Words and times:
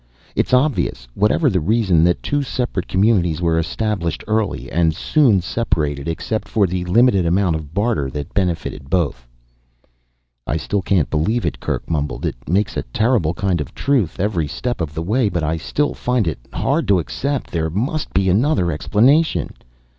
It's 0.35 0.51
obvious, 0.51 1.07
whatever 1.13 1.47
the 1.47 1.59
reason, 1.59 2.03
that 2.05 2.23
two 2.23 2.41
separate 2.41 2.87
communities 2.87 3.39
were 3.39 3.59
established 3.59 4.23
early, 4.27 4.67
and 4.71 4.95
soon 4.95 5.41
separated 5.41 6.07
except 6.07 6.47
for 6.47 6.65
the 6.65 6.83
limited 6.85 7.23
amount 7.27 7.55
of 7.55 7.75
barter 7.75 8.09
that 8.09 8.33
benefited 8.33 8.89
both." 8.89 9.27
"I 10.47 10.57
still 10.57 10.81
can't 10.81 11.11
believe 11.11 11.45
it," 11.45 11.59
Kerk 11.59 11.87
mumbled. 11.87 12.25
"It 12.25 12.49
makes 12.49 12.77
a 12.77 12.81
terrible 12.91 13.35
kind 13.35 13.61
of 13.61 13.75
truth, 13.75 14.19
every 14.19 14.47
step 14.47 14.81
of 14.81 14.95
the 14.95 15.03
way, 15.03 15.29
but 15.29 15.43
I 15.43 15.57
still 15.57 15.93
find 15.93 16.27
it 16.27 16.39
hard 16.51 16.87
to 16.87 16.97
accept. 16.97 17.51
There 17.51 17.69
must 17.69 18.11
be 18.11 18.27
another 18.27 18.71
explanation." 18.71 19.51